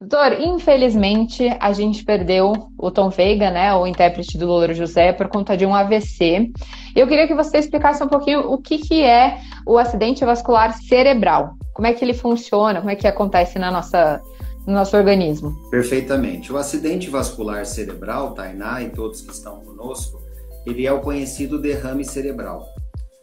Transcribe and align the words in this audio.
Doutor, 0.00 0.40
infelizmente 0.40 1.46
a 1.60 1.74
gente 1.74 2.02
perdeu 2.02 2.54
o 2.78 2.90
Tom 2.90 3.10
Veiga, 3.10 3.50
né, 3.50 3.74
o 3.74 3.86
intérprete 3.86 4.38
do 4.38 4.46
Louro 4.46 4.72
José, 4.72 5.12
por 5.12 5.28
conta 5.28 5.54
de 5.58 5.66
um 5.66 5.74
AVC. 5.74 6.50
Eu 6.96 7.06
queria 7.06 7.26
que 7.26 7.34
você 7.34 7.58
explicasse 7.58 8.02
um 8.02 8.08
pouquinho 8.08 8.50
o 8.50 8.56
que, 8.56 8.78
que 8.78 9.02
é 9.02 9.38
o 9.66 9.76
acidente 9.76 10.24
vascular 10.24 10.72
cerebral. 10.72 11.54
Como 11.74 11.86
é 11.86 11.92
que 11.92 12.02
ele 12.02 12.14
funciona, 12.14 12.78
como 12.80 12.90
é 12.90 12.96
que 12.96 13.06
acontece 13.06 13.58
na 13.58 13.70
nossa, 13.70 14.22
no 14.66 14.72
nosso 14.72 14.96
organismo? 14.96 15.54
Perfeitamente. 15.70 16.50
O 16.50 16.56
acidente 16.56 17.10
vascular 17.10 17.66
cerebral, 17.66 18.32
Tainá 18.32 18.82
e 18.82 18.88
todos 18.88 19.20
que 19.20 19.34
estão 19.34 19.60
conosco, 19.60 20.18
ele 20.64 20.86
é 20.86 20.92
o 20.92 21.00
conhecido 21.00 21.60
derrame 21.60 22.06
cerebral. 22.06 22.66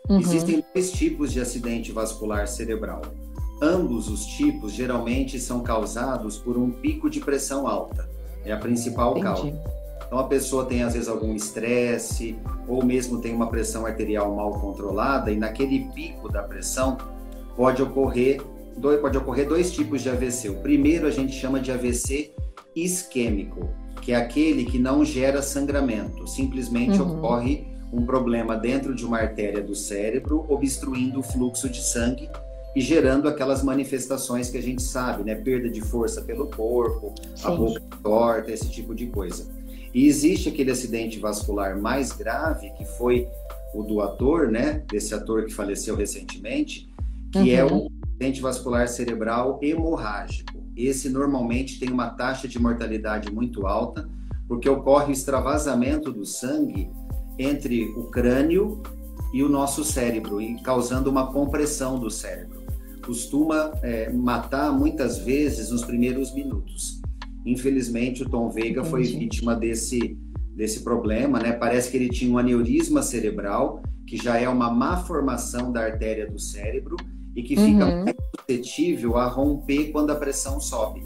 Uhum. 0.08 0.20
Existem 0.20 0.64
dois 0.76 0.92
tipos 0.92 1.34
de 1.34 1.42
acidente 1.42 1.92
vascular 1.92 2.48
cerebral. 2.48 3.02
Ambos 3.62 4.08
os 4.08 4.26
tipos 4.26 4.72
geralmente 4.74 5.40
são 5.40 5.62
causados 5.62 6.38
por 6.38 6.58
um 6.58 6.70
pico 6.70 7.10
de 7.10 7.20
pressão 7.20 7.68
alta. 7.68 8.08
É 8.46 8.52
a 8.52 8.58
principal 8.58 9.12
Entendi. 9.18 9.26
causa. 9.26 9.78
Então 10.06 10.20
a 10.20 10.24
pessoa 10.24 10.66
tem 10.66 10.84
às 10.84 10.94
vezes 10.94 11.10
algum 11.10 11.34
estresse 11.34 12.38
ou 12.68 12.86
mesmo 12.86 13.20
tem 13.20 13.34
uma 13.34 13.50
pressão 13.50 13.86
arterial 13.86 14.34
mal 14.34 14.52
controlada 14.52 15.32
e 15.32 15.36
naquele 15.36 15.90
pico 15.94 16.30
da 16.30 16.44
pressão 16.44 16.98
pode 17.56 17.82
ocorrer 17.82 18.42
dois, 18.78 19.02
pode 19.02 19.18
ocorrer 19.18 19.48
dois 19.48 19.72
tipos 19.72 20.02
de 20.02 20.10
AVC. 20.10 20.50
O 20.50 20.62
primeiro 20.62 21.08
a 21.08 21.12
gente 21.12 21.34
chama 21.34 21.60
de 21.60 21.72
AVC 21.72 22.32
isquêmico, 22.76 23.68
que 24.02 24.12
é 24.12 24.16
aquele 24.16 24.64
que 24.64 24.78
não 24.78 25.04
gera 25.04 25.42
sangramento, 25.42 26.28
simplesmente 26.28 27.02
uhum. 27.02 27.18
ocorre 27.18 27.68
um 27.92 28.06
problema 28.06 28.56
dentro 28.56 28.94
de 28.94 29.04
uma 29.04 29.18
artéria 29.18 29.62
do 29.62 29.74
cérebro, 29.74 30.46
obstruindo 30.48 31.20
o 31.20 31.24
fluxo 31.24 31.68
de 31.68 31.82
sangue 31.82 32.30
e 32.76 32.82
gerando 32.82 33.28
aquelas 33.28 33.64
manifestações 33.64 34.50
que 34.50 34.58
a 34.58 34.62
gente 34.62 34.84
sabe, 34.84 35.24
né? 35.24 35.36
Perda 35.36 35.70
de 35.70 35.82
força 35.82 36.22
pelo 36.22 36.48
corpo, 36.48 37.14
Sim. 37.36 37.48
a 37.48 37.52
boca 37.52 37.82
torta, 38.04 38.52
esse 38.52 38.70
tipo 38.70 38.94
de 38.94 39.08
coisa. 39.08 39.48
E 39.94 40.06
existe 40.06 40.50
aquele 40.50 40.72
acidente 40.72 41.18
vascular 41.18 41.80
mais 41.80 42.12
grave, 42.12 42.70
que 42.78 42.86
foi 42.86 43.28
o 43.74 43.82
do 43.82 44.02
ator, 44.02 44.52
né? 44.52 44.84
Desse 44.88 45.14
ator 45.14 45.46
que 45.46 45.54
faleceu 45.54 45.96
recentemente, 45.96 46.88
que 47.32 47.52
é 47.52 47.64
uhum. 47.66 47.70
é 47.70 47.74
o 47.74 47.92
acidente 48.12 48.42
vascular 48.42 48.88
cerebral 48.88 49.60
hemorrágico. 49.62 50.64
Esse 50.76 51.10
normalmente 51.10 51.80
tem 51.80 51.90
uma 51.90 52.10
taxa 52.10 52.48
de 52.48 52.60
mortalidade 52.60 53.32
muito 53.32 53.66
alta, 53.66 54.08
porque 54.48 54.70
ocorre 54.70 55.10
o 55.10 55.14
extravasamento 55.14 56.12
do 56.12 56.26
sangue 56.26 56.92
entre 57.40 57.86
o 57.86 58.04
crânio 58.04 58.84
e 59.34 59.44
o 59.44 59.50
nosso 59.50 59.84
cérebro, 59.84 60.40
e 60.40 60.62
causando 60.62 61.10
uma 61.10 61.32
compressão 61.34 62.00
do 62.00 62.10
cérebro 62.10 62.57
costuma 63.08 63.72
é, 63.82 64.12
matar 64.12 64.70
muitas 64.78 65.18
vezes 65.18 65.72
nos 65.72 65.84
primeiros 65.86 66.34
minutos. 66.34 67.02
Infelizmente, 67.46 68.22
o 68.24 68.30
Tom 68.30 68.50
Veiga 68.50 68.82
Entendi. 68.82 68.90
foi 68.90 69.04
vítima 69.04 69.56
desse, 69.56 70.18
desse 70.54 70.82
problema, 70.82 71.40
né? 71.40 71.54
Parece 71.54 71.90
que 71.90 71.96
ele 71.96 72.10
tinha 72.10 72.30
um 72.30 72.38
aneurisma 72.38 73.02
cerebral, 73.02 73.82
que 74.06 74.18
já 74.18 74.38
é 74.38 74.50
uma 74.50 74.70
má 74.70 74.98
formação 74.98 75.72
da 75.72 75.82
artéria 75.86 76.30
do 76.30 76.38
cérebro 76.38 76.98
e 77.34 77.42
que 77.42 77.56
fica 77.56 77.86
uhum. 77.86 78.04
mais 78.04 78.16
suscetível 78.38 79.16
a 79.16 79.28
romper 79.28 79.92
quando 79.92 80.12
a 80.12 80.16
pressão 80.16 80.60
sobe. 80.60 81.06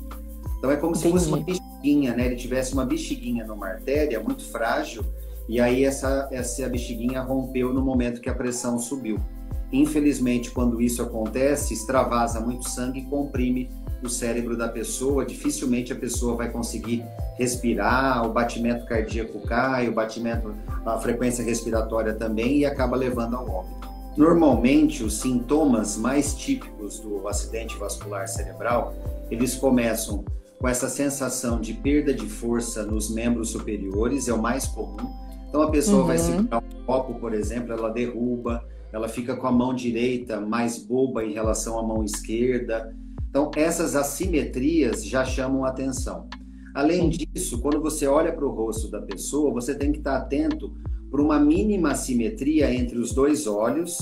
Então 0.58 0.72
é 0.72 0.78
como 0.78 0.96
Entendi. 0.96 1.06
se 1.06 1.12
fosse 1.12 1.28
uma 1.28 1.40
bexiguinha, 1.40 2.16
né? 2.16 2.26
Ele 2.26 2.36
tivesse 2.36 2.74
uma 2.74 2.86
bexiguinha 2.86 3.46
numa 3.46 3.68
artéria 3.68 4.20
muito 4.20 4.44
frágil 4.46 5.06
e 5.48 5.60
aí 5.60 5.84
essa, 5.84 6.28
essa 6.32 6.68
bexiguinha 6.68 7.22
rompeu 7.22 7.72
no 7.72 7.84
momento 7.84 8.22
que 8.22 8.30
a 8.30 8.34
pressão 8.34 8.80
subiu. 8.80 9.20
Infelizmente, 9.72 10.52
quando 10.52 10.82
isso 10.82 11.02
acontece, 11.02 11.74
extravasa 11.74 12.40
muito 12.40 12.68
sangue 12.70 13.00
e 13.00 13.06
comprime 13.06 13.70
o 14.04 14.10
cérebro 14.10 14.58
da 14.58 14.68
pessoa. 14.68 15.26
Dificilmente 15.26 15.94
a 15.94 15.96
pessoa 15.96 16.36
vai 16.36 16.50
conseguir 16.50 17.04
respirar, 17.38 18.26
o 18.26 18.34
batimento 18.34 18.86
cardíaco 18.86 19.40
cai, 19.42 19.88
o 19.88 19.94
batimento, 19.94 20.54
a 20.86 20.98
frequência 21.00 21.44
respiratória 21.44 22.14
também 22.14 22.60
e 22.60 22.66
acaba 22.66 22.96
levando 22.96 23.36
ao 23.36 23.50
óbito. 23.50 23.90
Normalmente, 24.18 25.04
os 25.04 25.22
sintomas 25.22 25.96
mais 25.96 26.34
típicos 26.34 27.00
do 27.00 27.28
acidente 27.28 27.78
vascular 27.78 28.28
cerebral, 28.28 28.94
eles 29.30 29.56
começam 29.56 30.26
com 30.60 30.68
essa 30.68 30.90
sensação 30.90 31.60
de 31.60 31.74
perda 31.74 32.14
de 32.14 32.28
força 32.28 32.84
nos 32.84 33.10
membros 33.10 33.50
superiores, 33.50 34.28
é 34.28 34.34
o 34.34 34.42
mais 34.42 34.68
comum. 34.68 35.10
Então 35.48 35.64
a 35.64 35.72
pessoa 35.72 36.02
uhum. 36.02 36.08
vai 36.08 36.18
segurar 36.18 36.60
um 36.60 36.86
copo, 36.86 37.16
por 37.16 37.34
exemplo, 37.34 37.74
ela 37.74 37.90
derruba, 37.90 38.64
ela 38.94 39.08
fica 39.08 39.36
com 39.36 39.48
a 39.48 39.52
mão 39.52 39.74
direita 39.74 40.40
mais 40.40 40.78
boba 40.78 41.24
em 41.24 41.34
relação 41.34 41.80
à 41.80 41.84
mão 41.84 42.04
esquerda. 42.04 42.96
Então, 43.30 43.50
essas 43.56 43.96
assimetrias 43.96 45.06
já 45.06 45.24
chamam 45.24 45.64
atenção. 45.64 46.28
Além 46.74 47.10
disso, 47.10 47.62
quando 47.62 47.82
você 47.82 48.08
olha 48.08 48.32
para 48.32 48.46
o 48.46 48.52
rosto 48.52 48.90
da 48.90 49.02
pessoa, 49.02 49.52
você 49.52 49.76
tem 49.76 49.92
que 49.92 50.00
estar 50.00 50.18
atento 50.18 50.74
para 51.10 51.22
uma 51.22 51.40
mínima 51.40 51.92
assimetria 51.92 52.74
entre 52.74 52.98
os 52.98 53.14
dois 53.14 53.46
olhos 53.46 53.98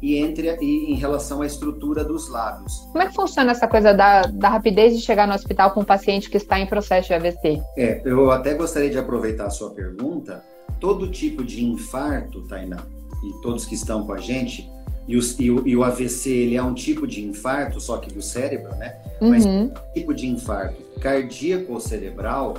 e, 0.00 0.16
entre, 0.16 0.56
e 0.60 0.92
em 0.92 0.94
relação 0.94 1.42
à 1.42 1.46
estrutura 1.46 2.04
dos 2.04 2.28
lábios. 2.28 2.88
Como 2.92 3.02
é 3.02 3.08
que 3.08 3.14
funciona 3.14 3.52
essa 3.52 3.68
coisa 3.68 3.92
da, 3.92 4.22
da 4.22 4.48
rapidez 4.48 4.94
de 4.94 5.02
chegar 5.02 5.26
no 5.26 5.34
hospital 5.34 5.70
com 5.70 5.80
um 5.80 5.84
paciente 5.84 6.30
que 6.30 6.36
está 6.36 6.58
em 6.58 6.66
processo 6.66 7.08
de 7.08 7.14
AVC? 7.14 7.62
É, 7.76 8.02
eu 8.04 8.30
até 8.30 8.54
gostaria 8.54 8.90
de 8.90 8.98
aproveitar 8.98 9.46
a 9.46 9.50
sua 9.50 9.70
pergunta. 9.70 10.42
Todo 10.80 11.10
tipo 11.10 11.44
de 11.44 11.64
infarto, 11.64 12.42
Tainá, 12.42 12.84
e 13.28 13.42
todos 13.42 13.64
que 13.64 13.74
estão 13.74 14.06
com 14.06 14.12
a 14.12 14.18
gente, 14.18 14.70
e, 15.06 15.16
os, 15.16 15.38
e, 15.38 15.50
o, 15.50 15.66
e, 15.66 15.76
o, 15.76 15.84
AVC 15.84 16.30
ele 16.30 16.56
é 16.56 16.62
um 16.62 16.72
tipo 16.72 17.06
de 17.06 17.22
infarto, 17.22 17.78
só 17.80 17.98
que 17.98 18.12
do 18.12 18.22
cérebro, 18.22 18.74
né? 18.76 18.96
Uhum. 19.20 19.30
Mas 19.30 19.44
tipo 19.92 20.14
de 20.14 20.26
infarto 20.26 20.82
cardíaco 21.00 21.74
ou 21.74 21.80
cerebral, 21.80 22.54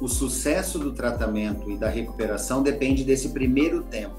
o 0.00 0.06
sucesso 0.06 0.78
do 0.78 0.92
tratamento 0.92 1.68
e 1.70 1.76
da 1.76 1.88
recuperação 1.88 2.62
depende 2.62 3.02
desse 3.02 3.30
primeiro 3.30 3.82
tempo. 3.82 4.14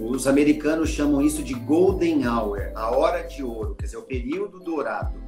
Os 0.00 0.26
americanos 0.26 0.88
chamam 0.88 1.20
isso 1.20 1.42
de 1.42 1.54
golden 1.54 2.26
hour, 2.26 2.72
a 2.74 2.90
hora 2.90 3.22
de 3.22 3.44
ouro, 3.44 3.76
quer 3.76 3.84
dizer, 3.84 3.98
o 3.98 4.02
período 4.02 4.58
dourado. 4.58 5.22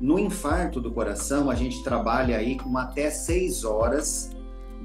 No 0.00 0.18
infarto 0.18 0.80
do 0.80 0.90
coração, 0.90 1.48
a 1.48 1.54
gente 1.54 1.84
trabalha 1.84 2.36
aí 2.36 2.56
com 2.56 2.76
até 2.76 3.10
seis 3.10 3.62
horas 3.62 4.30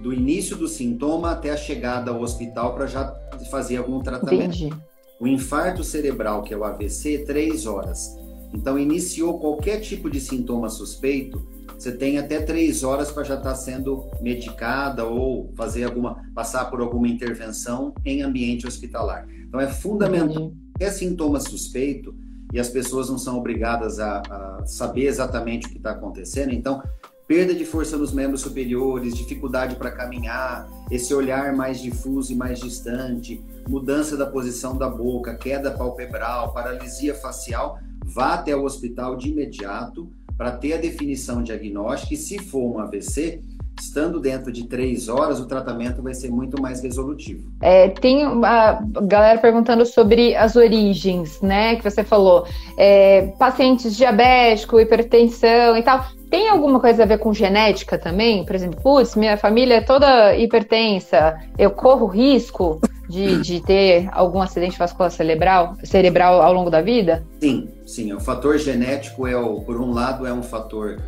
do 0.02 0.14
início 0.14 0.56
do 0.56 0.68
sintoma 0.68 1.32
até 1.32 1.50
a 1.50 1.58
chegada 1.58 2.12
ao 2.12 2.22
hospital 2.22 2.74
para 2.74 2.88
já 2.88 3.14
fazer 3.50 3.78
algum 3.78 4.00
tratamento. 4.02 4.56
Entendi. 4.56 4.74
O 5.20 5.28
infarto 5.28 5.84
cerebral, 5.84 6.44
que 6.44 6.54
é 6.54 6.58
o 6.58 6.64
AVC, 6.64 7.24
três 7.26 7.66
horas. 7.66 8.16
Então, 8.54 8.78
iniciou 8.78 9.40
qualquer 9.40 9.82
tipo 9.82 10.10
de 10.10 10.22
sintoma 10.22 10.70
suspeito, 10.70 11.46
você 11.78 11.92
tem 11.92 12.18
até 12.18 12.40
três 12.40 12.84
horas 12.84 13.12
para 13.12 13.24
já 13.24 13.36
estar 13.36 13.50
tá 13.50 13.56
sendo 13.56 14.10
medicada 14.22 15.06
ou 15.06 15.52
fazer 15.56 15.84
alguma, 15.84 16.24
passar 16.34 16.66
por 16.66 16.82
alguma 16.82 17.08
intervenção 17.08 17.94
em 18.06 18.22
ambiente 18.22 18.66
hospitalar. 18.66 19.28
Então, 19.48 19.60
é 19.60 19.68
fundamental. 19.68 20.54
Qualquer 20.74 20.92
sintoma 20.92 21.40
suspeito, 21.40 22.16
e 22.54 22.60
as 22.60 22.70
pessoas 22.70 23.10
não 23.10 23.18
são 23.18 23.38
obrigadas 23.38 24.00
a, 24.00 24.22
a 24.22 24.66
saber 24.66 25.06
exatamente 25.06 25.68
o 25.68 25.70
que 25.70 25.78
está 25.78 25.92
acontecendo, 25.92 26.54
então 26.54 26.82
perda 27.28 27.54
de 27.54 27.66
força 27.66 27.98
nos 27.98 28.14
membros 28.14 28.42
superiores, 28.42 29.14
dificuldade 29.14 29.76
para 29.76 29.92
caminhar, 29.92 30.68
esse 30.90 31.14
olhar 31.14 31.54
mais 31.54 31.82
difuso 31.82 32.32
e 32.32 32.36
mais 32.36 32.60
distante, 32.60 33.44
mudança 33.68 34.16
da 34.16 34.26
posição 34.26 34.78
da 34.78 34.88
boca, 34.88 35.36
queda 35.36 35.72
palpebral, 35.72 36.54
paralisia 36.54 37.14
facial, 37.14 37.80
vá 38.06 38.36
até 38.36 38.56
o 38.56 38.64
hospital 38.64 39.18
de 39.18 39.30
imediato 39.30 40.10
para 40.38 40.52
ter 40.52 40.74
a 40.74 40.78
definição 40.78 41.44
diagnóstica 41.44 42.14
e 42.14 42.18
se 42.18 42.40
for 42.40 42.76
um 42.76 42.80
AVC, 42.80 43.42
estando 43.80 44.20
dentro 44.20 44.52
de 44.52 44.68
três 44.68 45.08
horas, 45.10 45.40
o 45.40 45.46
tratamento 45.46 46.02
vai 46.02 46.14
ser 46.14 46.30
muito 46.30 46.62
mais 46.62 46.82
resolutivo. 46.82 47.52
É, 47.62 47.90
tem 47.90 48.26
uma 48.26 48.80
galera 49.04 49.40
perguntando 49.40 49.86
sobre 49.86 50.36
as 50.36 50.56
origens, 50.56 51.40
né? 51.42 51.76
Que 51.76 51.84
você 51.84 52.04
falou. 52.04 52.48
É, 52.78 53.28
pacientes 53.38 53.96
diabéticos, 53.96 54.82
hipertensão 54.82 55.78
e 55.78 55.84
tal. 55.84 56.06
Tem 56.30 56.50
alguma 56.50 56.80
coisa 56.80 57.04
a 57.04 57.06
ver 57.06 57.20
com 57.20 57.34
genética 57.34 57.98
também? 57.98 58.46
Por 58.46 58.56
exemplo, 58.56 58.82
putz, 58.82 59.16
minha 59.16 59.38
família 59.38 59.76
é 59.76 59.82
toda 59.82 60.36
hipertensa, 60.36 61.38
eu 61.58 61.72
corro 61.72 62.06
risco 62.06 62.82
de, 63.08 63.42
de 63.42 63.62
ter 63.62 64.10
algum 64.12 64.42
acidente 64.42 64.78
vascular 64.78 65.10
cerebral, 65.10 65.76
cerebral 65.84 66.42
ao 66.42 66.52
longo 66.52 66.70
da 66.70 66.82
vida? 66.82 67.26
Sim, 67.40 67.70
sim. 67.86 68.14
O 68.14 68.20
fator 68.20 68.58
genético 68.58 69.26
é, 69.26 69.38
o, 69.38 69.62
por 69.62 69.80
um 69.80 69.92
lado, 69.94 70.28
é 70.28 70.34
um 70.34 70.44
fator 70.44 71.00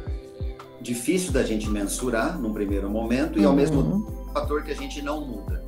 difícil 0.79 1.33
da 1.33 1.43
gente 1.43 1.69
mensurar 1.69 2.39
num 2.39 2.53
primeiro 2.53 2.89
momento 2.89 3.37
e, 3.37 3.43
ao 3.43 3.53
mesmo 3.53 3.81
uhum. 3.81 4.05
tempo, 4.05 4.21
um 4.29 4.33
fator 4.33 4.63
que 4.63 4.71
a 4.71 4.75
gente 4.75 5.01
não 5.01 5.21
muda. 5.21 5.61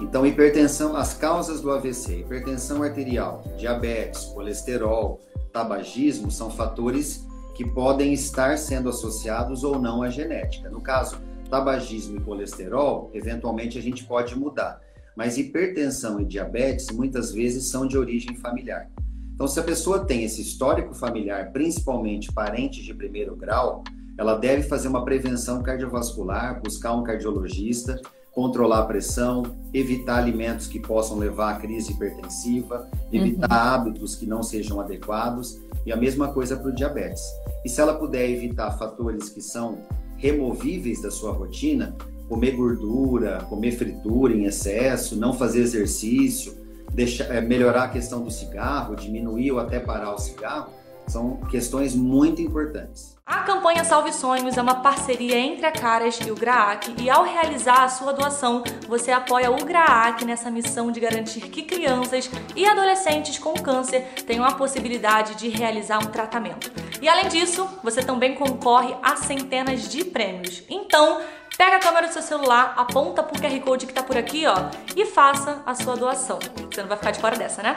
Então, 0.00 0.26
hipertensão, 0.26 0.96
as 0.96 1.14
causas 1.14 1.60
do 1.60 1.70
AVC, 1.70 2.20
hipertensão 2.20 2.82
arterial, 2.82 3.44
diabetes, 3.56 4.24
colesterol, 4.26 5.20
tabagismo, 5.52 6.30
são 6.30 6.50
fatores 6.50 7.26
que 7.54 7.64
podem 7.64 8.12
estar 8.12 8.56
sendo 8.58 8.88
associados 8.88 9.64
ou 9.64 9.78
não 9.78 10.02
à 10.02 10.10
genética. 10.10 10.70
No 10.70 10.80
caso, 10.80 11.20
tabagismo 11.50 12.16
e 12.16 12.20
colesterol, 12.20 13.10
eventualmente 13.12 13.78
a 13.78 13.82
gente 13.82 14.04
pode 14.04 14.38
mudar, 14.38 14.80
mas 15.16 15.36
hipertensão 15.36 16.20
e 16.20 16.24
diabetes 16.24 16.90
muitas 16.90 17.32
vezes 17.32 17.68
são 17.68 17.86
de 17.86 17.98
origem 17.98 18.36
familiar. 18.36 18.88
Então, 19.34 19.46
se 19.46 19.58
a 19.60 19.62
pessoa 19.62 20.04
tem 20.04 20.24
esse 20.24 20.42
histórico 20.42 20.94
familiar, 20.94 21.52
principalmente 21.52 22.32
parentes 22.32 22.84
de 22.84 22.92
primeiro 22.92 23.36
grau, 23.36 23.84
ela 24.18 24.34
deve 24.34 24.64
fazer 24.64 24.88
uma 24.88 25.04
prevenção 25.04 25.62
cardiovascular, 25.62 26.60
buscar 26.60 26.92
um 26.92 27.04
cardiologista, 27.04 28.00
controlar 28.32 28.80
a 28.80 28.86
pressão, 28.86 29.42
evitar 29.72 30.18
alimentos 30.18 30.66
que 30.66 30.80
possam 30.80 31.18
levar 31.18 31.54
à 31.54 31.56
crise 31.58 31.92
hipertensiva, 31.92 32.90
evitar 33.12 33.48
uhum. 33.48 33.56
hábitos 33.56 34.16
que 34.16 34.26
não 34.26 34.42
sejam 34.42 34.80
adequados 34.80 35.60
e 35.86 35.92
a 35.92 35.96
mesma 35.96 36.32
coisa 36.32 36.56
para 36.56 36.68
o 36.68 36.74
diabetes. 36.74 37.22
E 37.64 37.68
se 37.68 37.80
ela 37.80 37.94
puder 37.94 38.28
evitar 38.28 38.76
fatores 38.76 39.28
que 39.28 39.40
são 39.40 39.78
removíveis 40.16 41.00
da 41.00 41.10
sua 41.10 41.32
rotina, 41.32 41.96
comer 42.28 42.52
gordura, 42.52 43.38
comer 43.48 43.72
fritura 43.72 44.34
em 44.34 44.44
excesso, 44.44 45.16
não 45.16 45.32
fazer 45.32 45.60
exercício, 45.60 46.54
deixar, 46.92 47.24
é, 47.34 47.40
melhorar 47.40 47.84
a 47.84 47.88
questão 47.88 48.22
do 48.22 48.30
cigarro, 48.30 48.96
diminuir 48.96 49.52
ou 49.52 49.60
até 49.60 49.78
parar 49.78 50.12
o 50.12 50.18
cigarro, 50.18 50.70
são 51.08 51.36
questões 51.50 51.94
muito 51.94 52.42
importantes. 52.42 53.16
A 53.24 53.42
campanha 53.42 53.84
Salve 53.84 54.12
Sonhos 54.12 54.56
é 54.56 54.62
uma 54.62 54.76
parceria 54.76 55.36
entre 55.36 55.66
a 55.66 55.72
Caras 55.72 56.18
e 56.26 56.30
o 56.30 56.34
GRAAC 56.34 56.94
e 56.98 57.10
ao 57.10 57.24
realizar 57.24 57.84
a 57.84 57.88
sua 57.88 58.12
doação, 58.12 58.64
você 58.88 59.10
apoia 59.10 59.50
o 59.50 59.64
GRAAC 59.64 60.24
nessa 60.24 60.50
missão 60.50 60.90
de 60.90 60.98
garantir 60.98 61.42
que 61.42 61.62
crianças 61.62 62.30
e 62.56 62.64
adolescentes 62.64 63.38
com 63.38 63.52
câncer 63.54 64.00
tenham 64.26 64.44
a 64.44 64.52
possibilidade 64.52 65.34
de 65.34 65.48
realizar 65.48 65.98
um 65.98 66.10
tratamento. 66.10 66.70
E 67.02 67.08
além 67.08 67.28
disso, 67.28 67.68
você 67.82 68.02
também 68.02 68.34
concorre 68.34 68.96
a 69.02 69.16
centenas 69.16 69.88
de 69.88 70.04
prêmios. 70.04 70.62
Então, 70.68 71.20
Pega 71.58 71.74
a 71.74 71.80
câmera 71.80 72.06
do 72.06 72.12
seu 72.12 72.22
celular, 72.22 72.74
aponta 72.76 73.20
pro 73.20 73.36
QR 73.42 73.60
Code 73.62 73.84
que 73.84 73.92
tá 73.92 74.00
por 74.00 74.16
aqui, 74.16 74.46
ó, 74.46 74.54
e 74.94 75.04
faça 75.04 75.60
a 75.66 75.74
sua 75.74 75.96
doação. 75.96 76.38
Você 76.70 76.80
não 76.80 76.88
vai 76.88 76.96
ficar 76.96 77.10
de 77.10 77.18
fora 77.18 77.36
dessa, 77.36 77.64
né? 77.64 77.76